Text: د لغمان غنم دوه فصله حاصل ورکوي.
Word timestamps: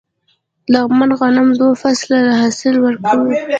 د 0.65 0.65
لغمان 0.73 1.11
غنم 1.19 1.47
دوه 1.59 1.73
فصله 1.81 2.19
حاصل 2.39 2.75
ورکوي. 2.79 3.37